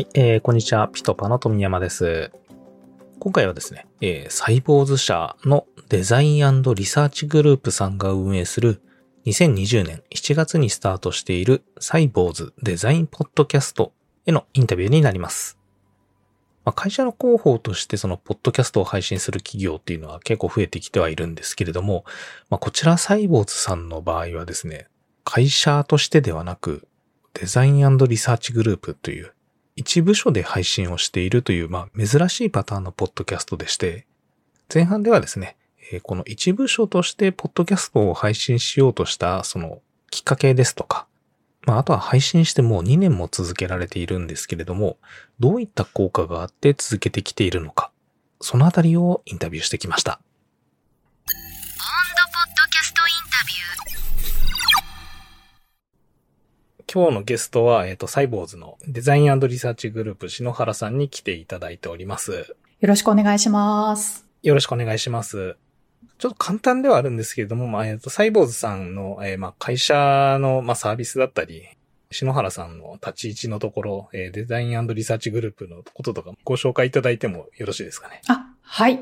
[0.00, 0.88] はい、えー、こんにちは。
[0.88, 2.32] ピトパの富山です。
[3.18, 8.80] 今回はですね、えー、サイボーズ社のデザインリサーチグループさんが運営する
[9.26, 13.92] 2020年7月にスタートしているサイボーズデザインポッドキャスト
[14.24, 15.58] へのインタビューになります。
[16.64, 22.06] まあ、会社の広報としてそのポッドキャストを配信する企業っていうのは結構増えてきてはいるんですけれども、
[22.48, 24.86] まあ、こちらサイボーズさんの場合はですね、
[25.24, 26.88] 会社としてではなく
[27.34, 29.34] デザインリサーチグループという
[29.80, 34.04] 一部署で配信をしているという、まあ、珍しいパターンのポッドキャストでして、
[34.72, 35.56] 前半ではですね、
[36.02, 39.80] この一部署としてポッドキャストを配信しようとしたその
[40.10, 41.06] きっかけですとか、
[41.62, 44.98] まあ、あとは配信してもう2年も続けられているんですけれども、
[45.38, 47.90] どういった効果があって続けてきているのか、
[48.42, 50.20] そのあたりをインタビューしてきました。
[56.92, 62.32] 今日のゲストは、えっ、ー、と、サイボウズのデザインリサーチグループ篠原さんに来ていただいております。
[62.32, 64.26] よろしくお願いします。
[64.42, 65.56] よろしくお願いします。
[66.18, 71.62] ちょっと簡単ではあるんですけれども、まあ、えっ、ー、と、サイボウズさんの、えー、まあ、会社の、まあ、サービスだったり、
[72.10, 78.20] 篠原さんの立ち位置のところ、えー、デザインリサーチグループのこととかご紹介いただいてもよろしいですかね？
[78.26, 78.94] あ、はい。
[78.94, 79.00] えっ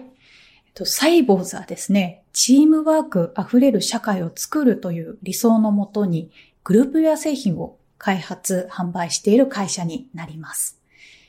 [0.74, 6.30] と、サイボウズはですね、チームワーク溢れる社会を作るという理想のもとに、
[6.64, 10.80] グループウェア製品を開発、販売している会社になります。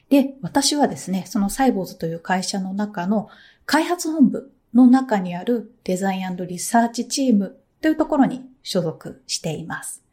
[0.09, 3.29] で、私はですね、そのサイボーズという会社の中の
[3.65, 10.03] 開発本部の中にあるデザインリサーチチームというところに所属しています。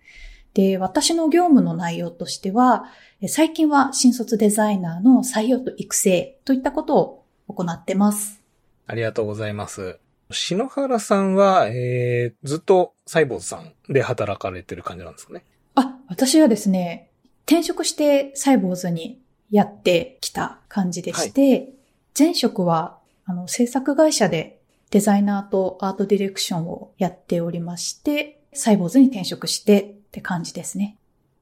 [0.54, 2.86] で、私の業務の内容としては、
[3.28, 8.42] 最近は新卒デザイナーの採用と育成といったことを行ってます。
[8.86, 9.98] ありがとうございます。
[10.30, 15.44] 篠原さんは、えー、ずっとサイボーズさんで働かれてる感じなんですかね
[15.76, 17.10] あ、私はですね、
[17.46, 21.72] 転職してサイボーズにやってきた感じでして、はい、
[22.18, 24.58] 前職はあの制作会社で
[24.90, 30.96] デザイナーとアートディレクションをやっておりまして、サイボーズに転職してって感じですね。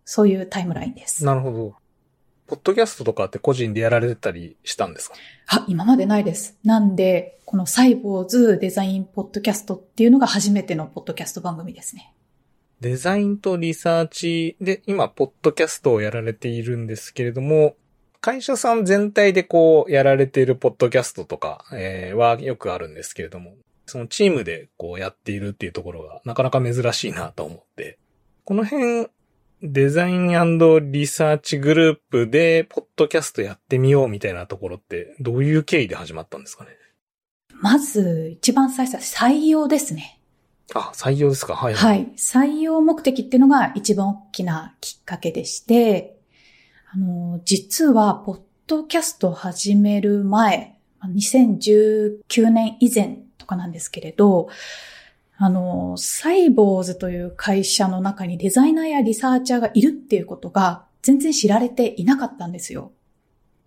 [0.04, 1.24] そういうタイムラインです。
[1.24, 1.74] なるほど。
[2.46, 5.16] ポッドキャストとかって個人でやられてたりしたんですか？
[5.46, 6.58] あ、今までないです。
[6.62, 12.12] なんで、このサイボーズデザインポッドキャストっていうのが初めてのポッドキャスト番組ですね。
[12.84, 17.76] デザインとリサーチで今、ポッドキャストをやられているんですけれども、
[18.20, 23.54] 会社さん全体でこう、やられているポッドキャストとか、えー、はよくあるんですけれども、
[23.86, 27.98] そのチームでこうやっているっていうところがなかなか珍しいなと思って、
[28.44, 29.06] この辺、
[29.62, 30.28] デザイン
[30.92, 36.70] リサーチグループで、ポッドキャストやってみようみたいなところって、どういう経緯で始まったんですかね？
[37.62, 40.20] まず、一番最初は採用ですね。
[40.72, 41.54] あ、採用ですか？
[41.54, 42.12] はい、はい。
[42.16, 46.16] 採用目的っていうのが一番大きなきっかけでして、
[46.90, 54.48] あの、実は、ポッドキャストを始める前、2019年以前とかなんですけれど、
[55.36, 62.92] あの、サイボウズという会社の中にデザイナーやリサーチャーがいるっていうことが全然知られていなかったんですよ。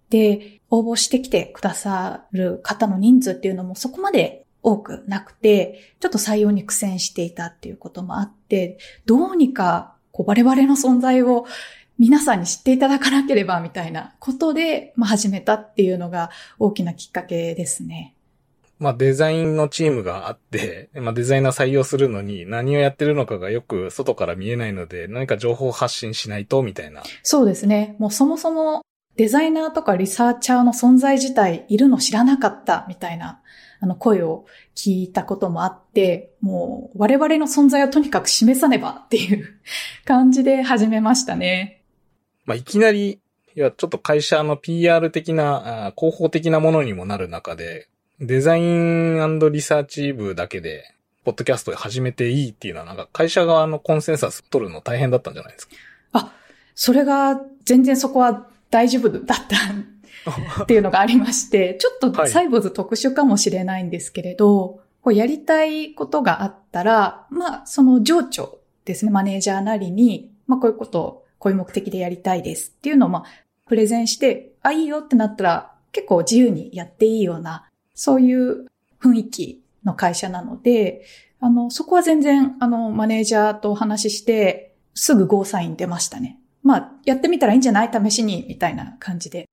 [0.09, 11.45] で、応募してきてくださる方の人数っていうのもそこまで多くなくて、ちょっと採用に苦戦していたっていうこともあって、どうにかこう我々の存在を
[11.97, 18.13] 皆さんに知っていただかなければみたいなことで、まあ、始めたっていうのが大きなきっかけですね。
[18.77, 27.03] まあデザインのチームがあって、まあデザイナー採用するのに何をやってるのかがよく外から見えないので、何か情報発信しないとみたいな。
[27.23, 27.95] そうですね。
[27.99, 28.81] もうそもそも
[29.15, 33.41] デザイナーとかリサーチャーの存在自体いるの知らなかったみたいな
[33.79, 34.45] あの、声を
[34.75, 39.47] 聞いたこともあって、もう、我々の存在をとにかく示さねばっていう
[40.05, 41.83] 感じで始めましたね。
[42.45, 43.19] まあ、いきなり、
[43.55, 47.87] いや、ちょっと会社の PR 的な、広報的なものにもなる中で、
[48.19, 55.75] デザインリサーチ部だけで、ポッドキャストで始めていいっていうのは、なんか会社側のコンセンサス取るの大変だったんじゃないですか？
[56.13, 56.33] あ、
[56.73, 59.55] それが全然そこは大丈夫だった
[60.31, 73.23] っていうのがありまして、ちょっとサイボーズ特殊かもしれないんですけれど、はい、こうやりたいことがあったら、まあ、その情緒ですね、マネージャーなりに、まあ、こういうことを、こういう目的でやりたいですっていうのを、まあ、
[73.67, 78.65] プレゼンして、あ、いいよってなったら、結構自由にやっていいような、そういう
[79.01, 81.05] 雰囲気の会社なので、
[81.39, 86.39] あの、そこは全然、あの、マネージャーとお話しして、すぐゴーサイン出ましたね。
[86.63, 87.91] まあ、やってみたらいいんじゃない？
[87.93, 89.47] 試しに、みたいな感じで。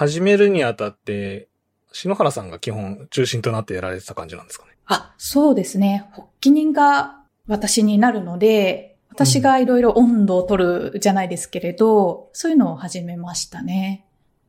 [0.00, 1.48] 始めるにあたって、
[1.92, 6.08] 篠原さんが基本中心となってやられてた感じなんですかねあ、そうですね。
[6.12, 14.06] 発起人が私になるので、私がいろいろ温度を取るじゃないですけれど、そういうのを始めましたね。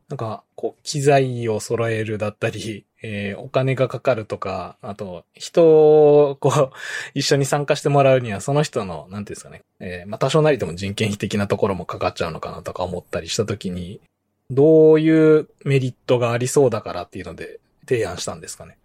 [0.08, 6.70] なんか、こう、機材を揃えるだったり、えー、お金がかかるとか、あと、人を、こう、
[7.12, 14.00] 一緒に参加してもらうには、その人の、なんていうんですかね、えー、まあ、多少なりとも人件費的なところもかかっちゃうのかなとか思ったりしたときに、
[14.50, 18.76] どういうメリットがありそうだからっていうので提案したんですかね？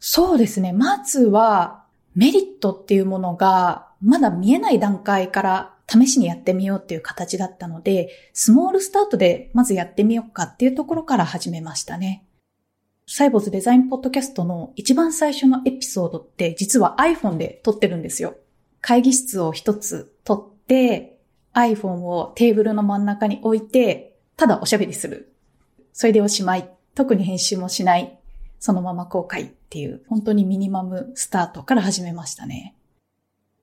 [0.00, 0.72] そうですね。
[0.72, 12.24] まずは、メリットっていうものが、まだ見えない段階から試しにやってみようっていう形だったので、スモールスタートでまずやってみようかっていうところから始めましたね。
[13.06, 18.36] サイボーズデザインポッドキャストの一番最初のエピソードって実は iPhone で撮ってるんですよ。
[18.80, 21.18] 会議室を一つ撮って
[21.54, 25.32] iPhone をテーブルの真ん中に置いてただおしゃべりする。
[25.92, 26.68] それでおしまい。
[26.94, 28.18] 特に編集もしない。
[28.58, 32.74] そのまま公開っていう本当にミニマムスタートから始めましたね。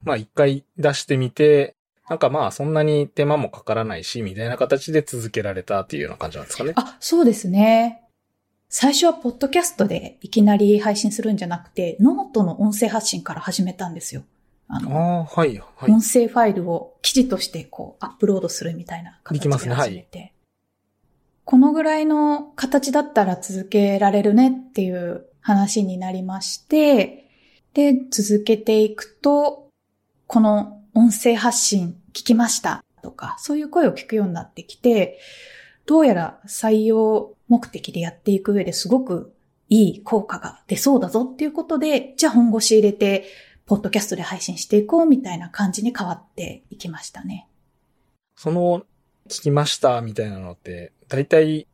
[0.03, 1.75] まあ一回出してみて、
[2.09, 6.73] なんかまあそんなに手間もかからないし、みたいな形で続けられたっていうような感じなんですかね。
[6.75, 8.03] あ、そうですね。
[8.69, 14.23] 最初はポッドキャストでいきなり配信するんじゃなくて、ノートの音声発信から始めたんですよ。
[14.67, 15.91] あの、あはい、はい。
[15.91, 19.49] 音声ファイルを記事としてこうアップロードするみたいな形で始めて。
[19.49, 20.33] ますね、はい。
[21.45, 27.29] このぐらいの形だったら続けられるねっていう話になりまして、
[27.73, 29.67] で、続けていくと、
[30.27, 35.19] この音声発信聞きましたとか、そういう声を聞くようになってきて、
[35.85, 39.33] どうやら採用目的でやっていく上ですごく
[39.69, 43.25] いい効果が出そうだぞっていうことで、じゃあ本腰入れて、
[43.65, 47.47] ポッドキャストで配信していこうみたいな感じに変わっていきましたね。
[48.35, 48.85] その、
[49.29, 51.67] 聞きましたみたいなのって、大体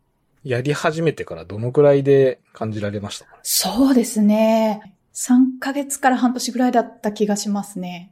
[0.44, 4.96] やり始めてからどのくらいで感じられましたかそうですね。
[5.14, 8.12] 3ヶ月から半年ぐらいだった気がしますね。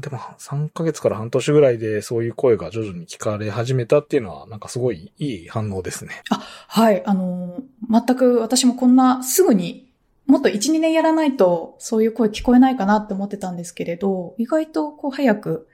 [0.00, 6.20] でも3ヶ月から半年ぐらいでそういう声が徐々に聞かれ始めたっていうのはなんかすごいいい反応ですね。
[6.30, 7.04] あ、はい。
[7.06, 9.88] あの、全く私もこんなすぐに
[10.26, 15.68] もっと1、2年やらないとそういう声聞こえないかなって思ってたんですけれど、意外とこう早く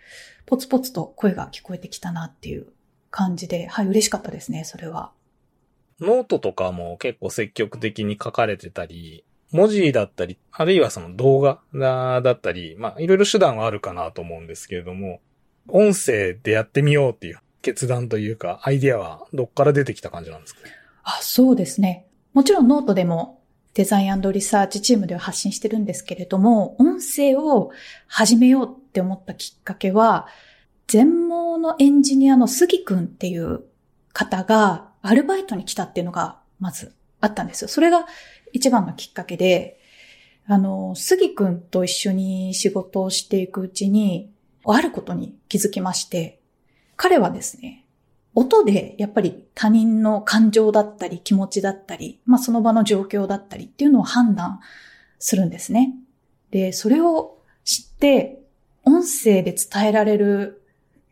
[0.45, 2.67] ポツポツと声が聞こえてきたなっていう
[3.17, 5.11] 感じで、はい、嬉しかったですね、それは。
[6.01, 15.21] ノートとかも結構積極的に書かれてたり、文字だったり、あるいはその動画だったり、まあいろいろ手段はあるかなと思うんですけれども、
[15.69, 20.61] 音声でやってみようっていう決断というか、アイディアはどっから出てきた感じなんですか？
[21.05, 22.05] あ、そうですね。
[22.35, 23.41] もちろんノートでも
[23.73, 27.71] デザインリサーチチームでは発信してるんですけれども、音声を
[28.09, 30.27] 始めようって思ったきっかけは、
[30.87, 33.65] 全盲のエンジニアの杉くんっていう
[34.13, 37.69] 方がアルバイトに来たっていうのがまずあったんですよ。
[37.69, 38.07] それが
[38.53, 39.81] 一番のきっかけで、
[40.47, 44.31] あの、杉くんと一緒に仕事をしていくうちに、
[44.65, 46.41] あることに気づきまして、
[46.97, 47.85] 彼はですね、
[48.35, 54.61] 音でやっぱり他人の感情だったり気持ちだったり、まあその場の状況だったりっていうのを判断
[55.19, 55.95] するんですね。
[56.51, 58.43] で、それを知って、
[58.85, 60.63] 音声で伝えられる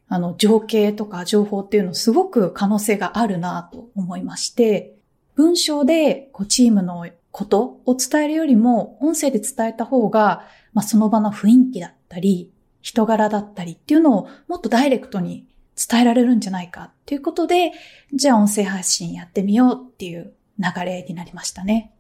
[0.08, 4.94] あの情景とか情報っていうのすごく可能性があるなと思いまして、
[5.34, 15.46] 文章でこうチームのことを伝えるよりも、音声で伝えた方が、まあ、その場の雰囲気だったり、人柄だったりっていうのをもっとダイレクトに
[15.76, 17.72] 伝えられるんじゃないかっていうことで、
[18.12, 21.92] じゃあ音声発信やってみようっていう流れになりましたね。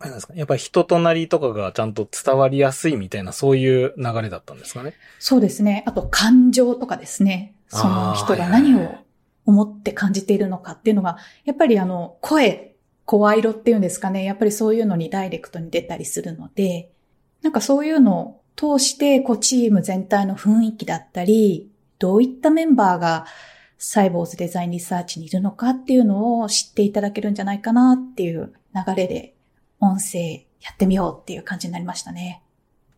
[0.00, 0.34] あれなんですか？
[0.34, 4.94] やっぱり人となりとかがちゃんと伝わりやすいみたいなそういう流れだったんですかね？
[5.18, 5.82] そうですね。
[5.86, 7.54] あと感情とかですね。
[7.68, 8.94] その人が何を
[9.44, 14.24] 思って感じているのかっていうのが、やっぱりあの声声色っていうんですかね。
[14.24, 16.90] やっぱりそういうのにダイレクトに出たりするので、
[17.42, 18.42] なんかそういうのを
[18.78, 23.24] 通して、こうチーム全体の雰囲気だったり、どういったメンバーが
[23.78, 29.34] サイボーズデザインリサーチにいるのかっていうのを知っていただけるんじゃないかなっていう流れで、
[29.80, 32.42] 音声やってみようっていう感じになりましたね。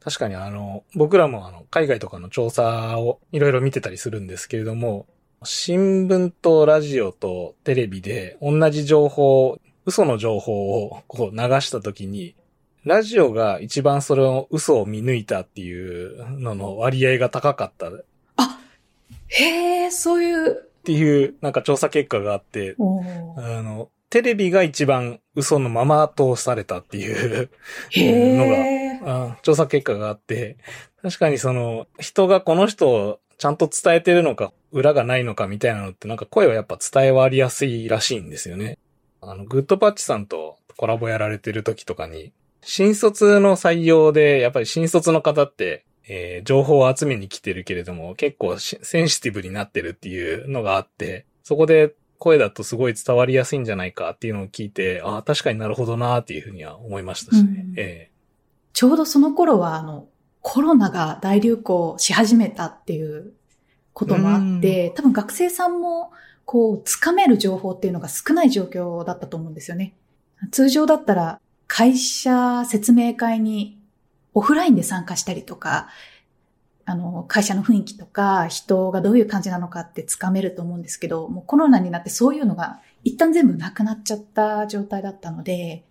[0.01, 5.07] 確かにあの、僕らもあの、海外とかの調査をいろいろ見てたりするんですけれども、
[5.43, 12.35] 新聞とラジオとテレビで同じ情報嘘の情報をこう流したときに、
[12.85, 17.91] ラジオが一番それを嘘を見抜いたっていうのの割合が高かった。
[18.37, 18.59] あ、
[19.29, 20.53] へえ、そういう。
[20.53, 22.77] っていう、なんか調査結果があって、
[23.37, 27.49] あの、テレビが一番嘘のまま通されたっていう
[29.03, 30.59] のが、調査結果があって、
[31.01, 38.79] 確かにその、人がこの人をちゃんと伝えてるのか、裏がないのかみたいなのって、なんか声はやっぱ伝え割りやすいらしいんですよね。
[39.23, 57.65] あの、グッドパッチさんとコラボやられてる時とかに、新卒の採用で、やっぱり新卒の方って、えー情報を集めに来てるけれども、結構しセンシティブになってるっていうのがあって、そこで声だとすごい伝わりやすいんじゃないかっていうのを聞いて、ああ、確かになるほどなっていうふうには思いましたしね。
[57.67, 58.11] うんえ
[58.73, 60.07] ちょうどその頃は、あの、
[60.43, 63.33] コロナが大流行し始めたっていう
[63.93, 66.13] こともあって、多分学生さんも、
[66.45, 69.95] こう、つかめる情報っていうのが少ない状況だったと思うんですよね。
[70.51, 73.79] 通常だったら、会社説明会に
[74.35, 75.89] オフラインで参加したりとか、
[76.91, 85.85] あの、会社の雰囲気とか、人がどういう感じなのかってつかめると思うんですけど、もうコロナになってそういうのが一旦全部なくなっちゃった状態だったので、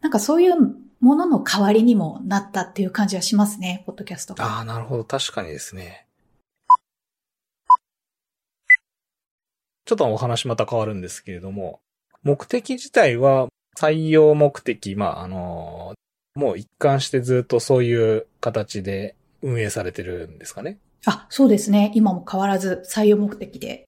[0.00, 0.54] なんかそういう
[1.00, 4.44] ものの代わりにもなったっていう感じはしますね、ポッドキャストが。
[4.44, 5.04] ああ、なるほど。
[5.04, 6.06] 確かにですね。
[9.84, 11.80] ちょっとお話また変わるんですけれども、
[12.22, 15.94] 目的自体は採用目的、まあ、あの、
[16.36, 20.78] もう一貫してずっとそういう形で運営されてるんですかね。
[21.04, 21.92] あ、そうですね。
[21.94, 23.84] 今も変わらず採用目的で。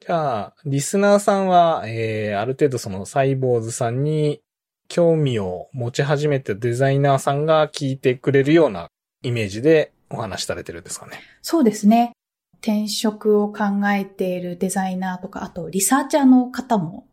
[0.00, 4.42] じゃあ、リスナーさんは、えー、ある程度そのサイボーズさんに
[4.86, 8.88] 興味を持ち始めたデザイナーさんが聞いてくれるような
[9.22, 11.20] イメージでお話しされてるんですかね。
[11.40, 12.12] そうですね。
[12.60, 17.06] 転職を考えているデザイナーとか、あとリサーチャーの方も、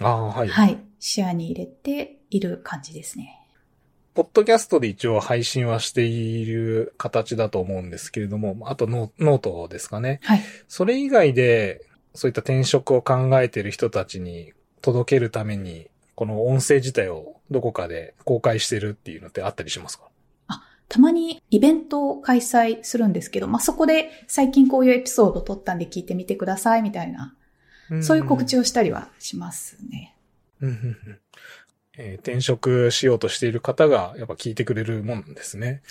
[0.00, 0.48] ああ、はい。
[0.48, 3.43] はい、視野に入れている感じですね。
[4.14, 10.20] ポッドキャストで一応配信はしている形だと思うんですけれども、あとノノートですかね。
[10.22, 10.40] はい。
[10.68, 14.52] それ以外で、そういった転職を考えている人たちに
[14.82, 20.04] 届けるために、この音声自体をどこかで公開してるっていうのってあったりしますか？
[20.88, 27.34] たまにイベントを開催するんですけど、まあ、そこで最近こういうエピソード撮ったんで聞いてみてくださいみたいな、
[28.00, 28.60] そういう告知を。
[28.60, 30.14] をしたりはしますね。
[30.60, 31.18] うんうんうん
[31.96, 35.82] えー転職しようとしている方がやっぱ聞いてくれるもんなんですね。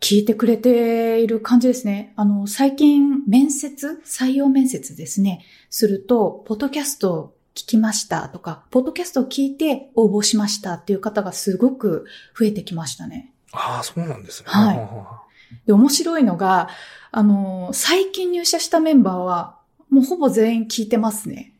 [0.00, 2.12] 聞いてくれている感じですね。
[2.16, 12.06] あの、最近面接、採用面接ですね、すると、ポッドキャスト聞きましたとか、ポッドキャストを聞いて応募しましたっていう方がすごく
[12.38, 13.32] 増えてきましたね。
[13.52, 14.48] ああ、そうなんですね。
[14.48, 15.22] はいは
[15.66, 16.68] で、面白いのが、
[17.10, 19.58] あの、最近入社したメンバーは、
[19.88, 21.54] もうほぼ全員聞いてますね。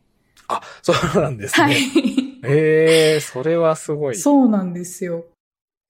[0.49, 1.67] あ、そうなんですね。
[1.67, 2.26] はい。
[2.43, 4.17] ええそれはすごい。
[4.17, 5.27] そうなんですよ。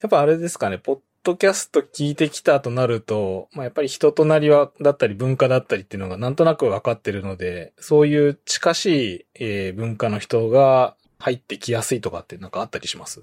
[0.02, 13.22] やっぱあれですかね、ポッドキャスト聞いてきたとなると、まあ、やっぱり人となりは、だったり文化だったりっていうのがなんとなく分かってるので、そういう近しい、えー文化の人が入ってきやすいとかってなんかあったりします？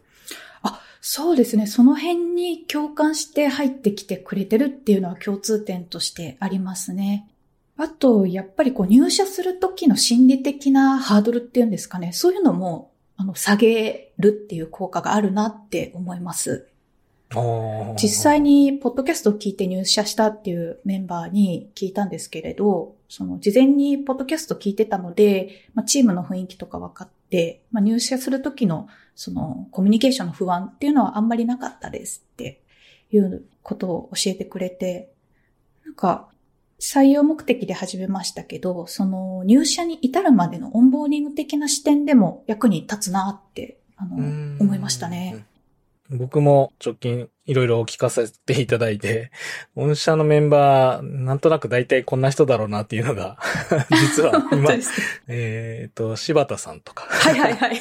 [1.06, 1.68] そうですね。
[1.68, 7.30] その辺に共感して入ってきてくれてるっていうのは共通点としてありますね。
[7.76, 12.14] あと、やっぱりこう入社する時の心理的なハードルっていうんですかね。
[12.14, 12.93] そういうのも、
[13.24, 16.68] あの、下げるっていう効果があるなって思います。
[17.96, 18.72] 実際に。
[18.72, 32.62] に、ポッドキャストを聞いて入社したっていうメンバーに聞いたんですけれど、その、事前にポッドキャスト聞いてたので、まあ、チームの雰囲気とか分かって、まあ、入社する時の、その、コミュニケーションの不安っていうのはあんまりなかったですって
[33.12, 35.14] いうことを教えてくれて、
[35.86, 36.28] なんか、
[36.84, 44.18] 採用目的で始めましたけど、その、入社に至るまでのオンボーディング的な視点でも役に立つなって、あの、
[44.60, 45.46] 思いましたね。
[46.10, 49.32] 僕も直近いろいろお聞かせていただいて、
[49.78, 53.38] 御社のメンバー、なんとなく大体こんな人だろうなっていうのが、
[53.90, 54.70] 実は今
[55.30, 57.06] えっと、柴田さんとか。
[57.06, 57.80] はいはいはい。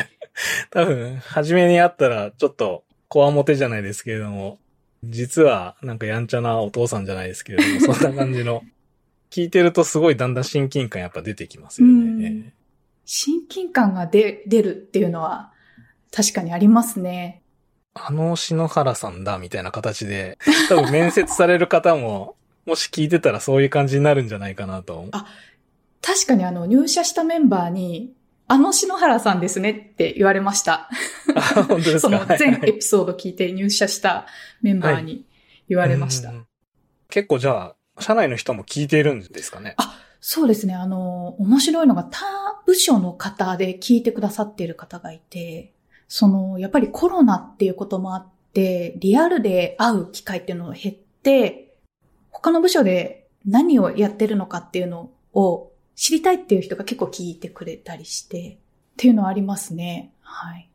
[0.72, 4.58] 多分、初めに会ったら、ちょっと、こわもてじゃないですけれども、
[5.04, 8.62] 実は、なんかやんちゃなお父さんじゃないですけれども、 そんな感じの、
[9.30, 12.52] 聞いてるとすごいだんだん親近感やっぱ出てきますようんね。
[13.04, 15.52] 親近感が出出るっていうのは
[16.12, 17.42] 確かにありますね。
[17.94, 25.08] あの篠原さんだ、みたいな形で、多分面接される方も、 もし聞いてたらそういう感じになるんじゃないかなと。
[25.12, 25.26] あ
[26.00, 28.12] 確かにあの入社したメンバーに、
[28.48, 30.88] あの篠原さんですねって言われました。
[31.34, 32.00] あ本当ですか？
[32.00, 34.26] そのはい全エピソード聞いて入社した
[34.60, 35.24] メンバーに
[35.68, 36.28] 言われました。
[36.28, 36.46] うんうんうん
[37.08, 39.76] 結構じゃあ、社内の人も聞いているんですかね？
[40.18, 40.74] そうですね。
[40.74, 42.24] あの、面白いのが他
[42.64, 45.74] 部署の方で聞いてくださっている方がいて、
[46.08, 51.74] その、やっぱりコロナっていうこともあって、リアルで会う機会っていうのが減って、
[52.30, 58.58] 他の部署で何をやってるのかっていうのを知りたいっていう人が結構聞いてくれたりして、
[58.92, 60.12] っていうのはありますね。
[60.20, 60.70] はい。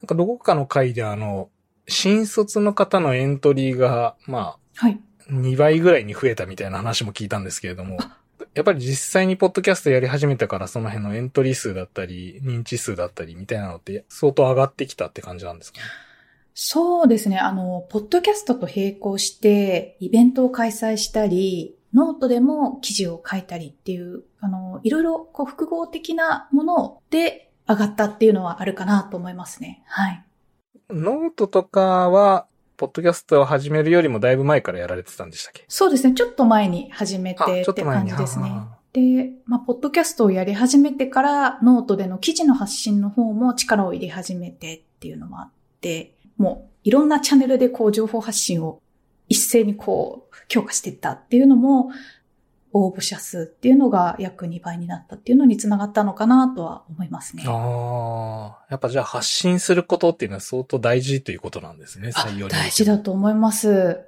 [0.00, 1.50] なんかどこかの回であの、
[1.88, 5.00] 新卒の方のエントリーが、まあ、はい。
[5.30, 7.98] 2倍ぐらいに増えたみたいな話も聞いたんですけれども、
[8.54, 15.84] やっぱり実際にポッドキャストやり始めてからその辺のエントリー数だったり、認知数だったりみたいなのって相当上がってきたって感じなんですかね？
[16.60, 17.38] そうですね。
[17.38, 29.84] あの、ポッドキャストと並行してイベントを開催したり、ノートでも記事を書いたりっていう、あの、いろいろこう複合的なもので上がったっていうのはあるかなと思いますね。
[29.86, 30.24] はい。
[30.90, 35.64] ノートとかは、ポッドキャストを始めるよりもだいぶ前からやられてたんでしたっけ？
[35.68, 36.14] そうですね。
[36.14, 38.50] ちょっと前に始めてって感じですね。
[38.92, 45.50] で、まあ、ポッドキャストをやり始めてから、ノートでの記事の発信の方も力を入れ始めてっていうのもあっ
[45.80, 48.80] て、もういろんなチャンネルでこう情報発信を
[49.28, 51.90] 一斉にこう強化していったっていうのも、
[52.72, 57.44] 応募者数っていうのが約2倍になったっていうのにつながったのかなとは思いますね。
[57.46, 58.66] ああ。
[58.70, 64.04] やっぱじゃあ発信することっていうのは相当大事ということなんですね、採用大事だと思います。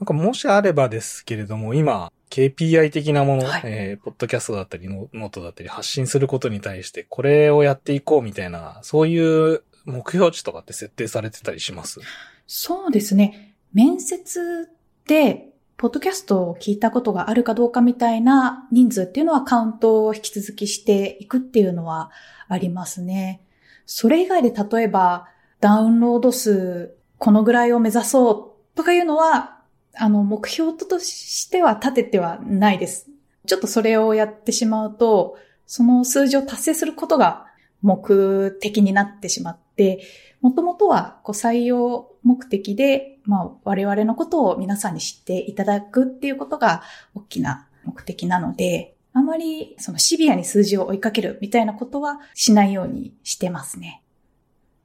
[0.00, 12.00] なんかもしあればですけれども、今、KPI 的なもの、はい、えー、ポッドキャストだったりノートだったり発信することに対して、これをやっていこうみたいな、そういう目標値とかって設定されてたりします？
[12.48, 13.54] そうですね。
[13.72, 14.68] 面接
[15.06, 22.10] で、ポッドキャストを聞いたことがあるかどうかみたいな人数っていうのはカウントを引き続きしていくっていうのは
[22.48, 23.42] ありますね。
[23.86, 25.28] それ以外で例えば
[25.60, 29.53] ダウンロード数このぐらいを目指そうとかいうのは、
[29.96, 33.08] あの、目標としては立ててはないです。
[33.46, 35.36] ちょっとそれをやってしまうと、
[35.66, 37.46] その数字を達成することが
[37.82, 40.02] 目的になってしまって、
[40.40, 46.82] もともとはこう採用目的で、まあ、我々のことを皆さんに知っていただくっていうことが
[47.14, 54.02] 大きな目的なので、あまりそのシビアに数字を追いかけるみたいなことはしないようにしてますね。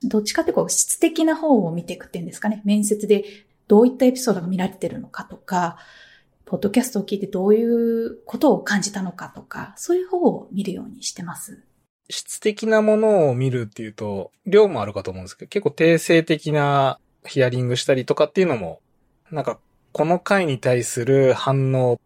[0.03, 2.61] どっちかってこう質的な方を見ていくっていうんですかね。
[2.63, 3.25] 面接で
[3.69, 5.77] どういったエピソードが見られてるのかとか、
[6.45, 11.63] ポッドキャストを聞いてどういうことを感じたのかとか、そういう方を見るようにしてます。
[12.09, 18.81] 質的なものを見るっていうと、量もあるかと思うんですけど、結構定性的なヒアリングしたりとかっていうのも、
[19.29, 19.59] なんか、
[19.91, 22.01] この回に対する反応、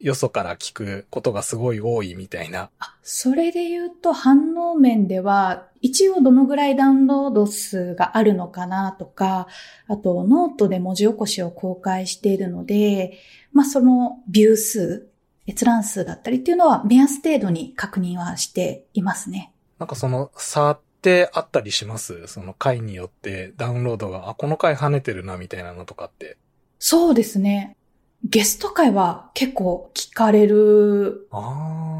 [0.00, 2.70] よそから聞くことがすごい多いみたいな。
[2.78, 9.48] あ、それで言うと反応面では、一応どのぐらいダウンロード数があるのかなとか、
[9.86, 13.18] あとノートで文字起こしを公開しているので、
[13.52, 15.08] まあそのビュー数、
[15.46, 19.52] 閲覧数だったりっていうのは目安程度に確認はしていますね。
[19.78, 22.26] なんかその差ってあったりします？
[22.26, 26.36] その回によってダウンロードが、あ、この回跳ねてるなみたいなのとかって。
[26.80, 27.76] そうですね。
[28.24, 31.28] ゲスト会は結構聞かれる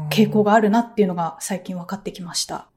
[0.09, 2.67] 傾向があるなっていうのが最近分かってきました。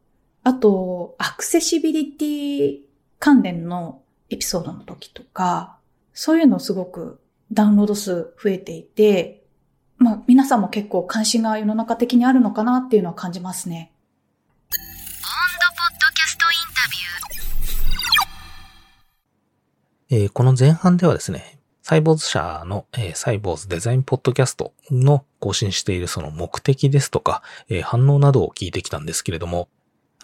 [0.45, 2.79] あと、アクセシビリティ
[3.19, 5.79] 関連のエピソードの時とか、
[6.15, 7.21] そういうのすごく
[7.53, 9.45] ダウンロード数増えていて、
[9.99, 13.93] まあ、皆さんも結構関心が世の中的にあるのかなっていうのは感じますね。
[20.11, 21.62] えー、この前半ではですね、
[21.93, 29.69] サイボーズ社の、えー、サイボーズデザインポッドキャストの更新しているその目的ですとか、えー、反応などを聞いてきたんですけれども、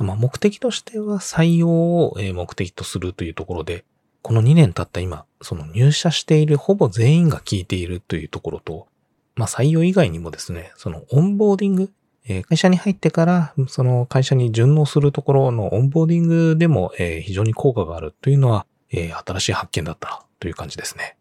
[0.00, 3.84] まあ、目的としては採用を目的とするというところで、
[4.22, 8.86] この2年経った今、その入社しているほぼ全員が聞いているというところと、
[9.36, 11.92] まあ採用以外にもですね、そのオンボーディング、
[12.26, 21.17] え会社に入ってから、その会社に順応するところのオンボーディングでも、え非常に効果があるというのは、え新しい発見だったという感じですね。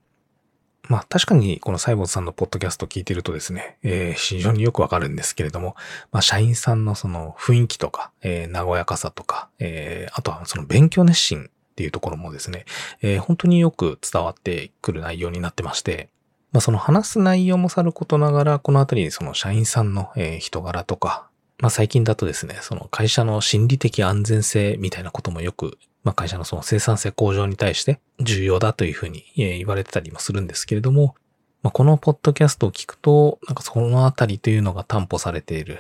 [0.90, 5.76] まあ確かにこのサイボウズさんのポッドキャスト聞いてるとですね、えー、非常によくわかるんですけれども、
[6.12, 12.66] まあ社員さんのその雰囲気とか、えー、和やかさとか、えー、あとはその勉強熱心っていうところもですね、
[13.02, 16.10] えー、本当によく伝わってくる内容になってまして、
[16.52, 21.28] まあ、その話す内容もさることながら、このあたりにその社員さんの、え人柄とか、
[21.60, 31.16] まあ、最近だとですね、その会社の心理的安全性みたいなこともよく、まあ、会社のその生産性向上に対して重要だというふうに言われてたりもするんですけれども、
[31.64, 35.80] まあ、このポッドキャストを聞くと、なんかそのあたりというのが担保されている。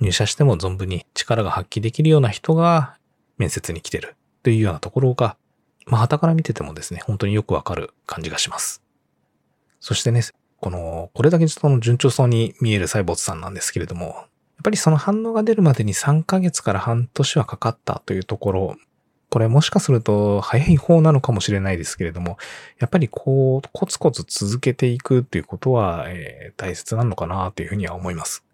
[0.00, 2.98] 入社しても存分に力が発揮できるような人が
[3.36, 5.36] 面接に来てるというようなところが、
[5.86, 8.80] まあ、旗から見ててもですね、本当によくわかる感じがします。
[9.80, 10.22] そしてね、
[10.60, 14.26] この、これだけその順調そうに見えるサイボーズさんなんですけれども、やっ
[14.62, 18.76] ぱりその反応が出るまでに3ヶ月から半年はかかったというところ、
[19.34, 22.38] これもしかすると早い方なのかもしれないですけれども、
[22.78, 28.44] やっぱりこう、コツコツ続けていくっていうことは、えー、大切なのかなというふうには思います。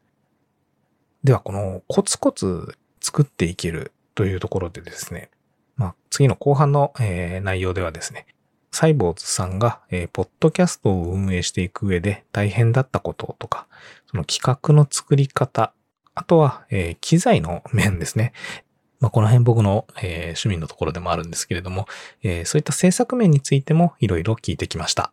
[1.22, 5.28] では、このコツコツ作っていけるというところでですね、
[5.76, 8.24] まあ、次の後半の、えー、内容ではですね、
[8.70, 13.66] サイボーズさんが、えー、ポッドキャストを運営していく上で大変だったこととか、
[14.10, 15.74] その企画の作り方、
[16.14, 18.32] あとは、えー、機材の面ですね。
[19.00, 21.86] まあ、この辺僕の、えー、趣味のところでもあるんですけれども、
[22.22, 25.12] えー、そういった制作面についてもいろいろ聞いてきました。